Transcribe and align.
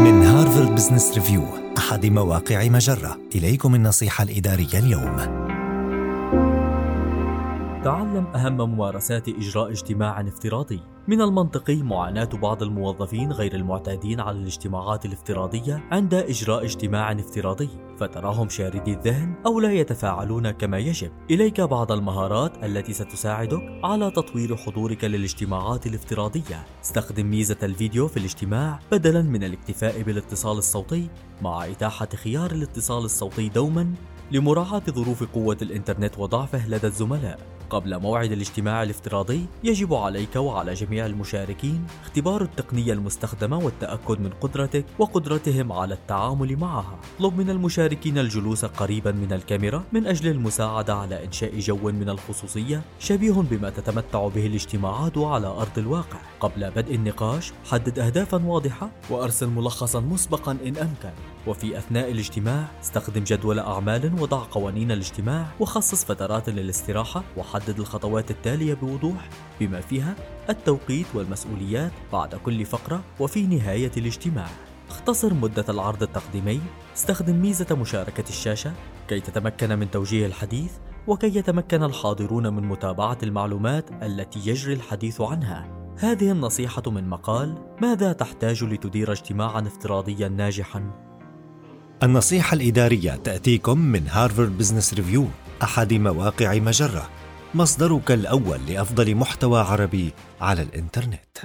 من 0.00 0.22
هارفارد 0.22 0.74
بزنس 0.74 1.14
ريفيو 1.14 1.42
أحد 1.78 2.06
مواقع 2.06 2.68
مجرة. 2.68 3.18
إليكم 3.34 3.74
النصيحة 3.74 4.24
الإدارية 4.24 4.78
اليوم. 4.78 5.16
تعلم 7.84 8.26
أهم 8.34 8.56
ممارسات 8.56 9.28
إجراء 9.28 9.70
اجتماع 9.70 10.20
افتراضي. 10.20 10.80
من 11.10 11.20
المنطقي 11.20 11.82
معاناة 11.82 12.24
بعض 12.24 12.62
الموظفين 12.62 13.32
غير 13.32 13.54
المعتادين 13.54 14.20
على 14.20 14.38
الاجتماعات 14.38 15.04
الافتراضية 15.06 15.84
عند 15.90 16.14
إجراء 16.14 16.64
اجتماع 16.64 17.12
افتراضي 17.12 17.68
فتراهم 17.98 18.48
شاردي 18.48 18.92
الذهن 18.92 19.34
أو 19.46 19.60
لا 19.60 19.72
يتفاعلون 19.72 20.50
كما 20.50 20.78
يجب. 20.78 21.10
إليك 21.30 21.60
بعض 21.60 21.92
المهارات 21.92 22.64
التي 22.64 22.92
ستساعدك 22.92 23.80
على 23.84 24.10
تطوير 24.10 24.56
حضورك 24.56 25.04
للاجتماعات 25.04 25.86
الافتراضية. 25.86 26.66
استخدم 26.84 27.30
ميزة 27.30 27.58
الفيديو 27.62 28.08
في 28.08 28.16
الاجتماع 28.16 28.78
بدلا 28.92 29.22
من 29.22 29.44
الاكتفاء 29.44 30.02
بالاتصال 30.02 30.58
الصوتي 30.58 31.08
مع 31.42 31.64
إتاحة 31.66 32.08
خيار 32.14 32.50
الاتصال 32.50 33.04
الصوتي 33.04 33.48
دوما 33.48 33.94
لمراعاة 34.32 34.82
ظروف 34.90 35.22
قوة 35.24 35.58
الإنترنت 35.62 36.18
وضعفه 36.18 36.68
لدى 36.68 36.86
الزملاء. 36.86 37.59
قبل 37.70 38.00
موعد 38.00 38.32
الاجتماع 38.32 38.82
الافتراضي 38.82 39.46
يجب 39.64 39.94
عليك 39.94 40.36
وعلى 40.36 40.74
جميع 40.74 41.06
المشاركين 41.06 41.86
اختبار 42.04 42.42
التقنية 42.42 42.92
المستخدمة 42.92 43.58
والتأكد 43.58 44.20
من 44.20 44.30
قدرتك 44.40 44.84
وقدرتهم 44.98 45.72
على 45.72 45.94
التعامل 45.94 46.56
معها. 46.56 46.98
اطلب 47.16 47.38
من 47.38 47.50
المشاركين 47.50 48.18
الجلوس 48.18 48.64
قريبا 48.64 49.12
من 49.12 49.32
الكاميرا 49.32 49.84
من 49.92 50.06
أجل 50.06 50.30
المساعدة 50.30 50.94
على 50.94 51.24
إنشاء 51.24 51.58
جو 51.58 51.76
من 51.76 52.08
الخصوصية 52.08 52.82
شبيه 52.98 53.32
بما 53.32 53.70
تتمتع 53.70 54.28
به 54.28 54.46
الاجتماعات 54.46 55.18
على 55.18 55.46
أرض 55.46 55.78
الواقع. 55.78 56.18
قبل 56.40 56.70
بدء 56.70 56.94
النقاش 56.94 57.52
حدد 57.70 57.98
أهدافا 57.98 58.44
واضحة 58.44 58.90
وأرسل 59.10 59.46
ملخصا 59.46 60.00
مسبقا 60.00 60.52
إن 60.52 60.76
أمكن. 60.76 61.10
وفي 61.46 61.78
أثناء 61.78 62.10
الاجتماع 62.10 62.64
استخدم 62.82 63.24
جدول 63.24 63.58
أعمال 63.58 64.22
وضع 64.22 64.38
قوانين 64.50 64.92
الاجتماع 64.92 65.46
وخصص 65.60 66.04
فترات 66.04 66.48
للاستراحة 66.48 67.24
وحدد 67.36 67.59
الخطوات 67.68 68.30
التالية 68.30 68.74
بوضوح 68.74 69.28
بما 69.60 69.80
فيها 69.80 70.14
التوقيت 70.50 71.06
والمسؤوليات 71.14 71.92
بعد 72.12 72.34
كل 72.34 72.64
فقرة 72.64 73.02
وفي 73.20 73.46
نهاية 73.46 73.90
الاجتماع. 73.96 74.46
اختصر 74.90 75.34
مدة 75.34 75.64
العرض 75.68 76.02
التقديمي. 76.02 76.60
استخدم 76.96 77.42
ميزة 77.42 77.76
مشاركة 77.76 78.28
الشاشة. 78.28 78.72
كي 79.08 79.20
تتمكن 79.20 79.78
من 79.78 79.90
توجيه 79.90 80.26
الحديث 80.26 80.72
وكي 81.06 81.38
يتمكن 81.38 81.82
الحاضرون 81.82 82.54
من 82.54 82.62
متابعة 82.62 83.18
المعلومات 83.22 83.90
التي 84.02 84.38
يجري 84.50 84.74
الحديث 84.74 85.20
عنها. 85.20 85.80
هذه 85.98 86.32
النصيحة 86.32 86.82
من 86.86 87.08
مقال 87.08 87.54
ماذا 87.82 88.12
تحتاج 88.12 88.64
لتدير 88.64 89.12
اجتماعا 89.12 89.60
افتراضيا 89.60 90.28
ناجحا؟ 90.28 90.90
النصيحة 92.02 92.54
الإدارية 92.54 93.16
تأتيكم 93.16 93.78
من 93.78 94.08
هارفارد 94.08 94.58
بزنس 94.58 94.94
ريفيو 94.94 95.26
أحد 95.62 95.94
مواقع 95.94 96.58
مجرة. 96.58 97.08
مصدرك 97.54 98.10
الأول 98.10 98.60
لأفضل 98.68 99.14
محتوى 99.14 99.60
عربي 99.60 100.12
على 100.40 100.62
الإنترنت. 100.62 101.38